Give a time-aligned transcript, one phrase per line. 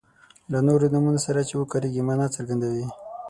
[0.51, 2.85] له نورو نومونو سره چې وکاریږي معنا څرګندوي.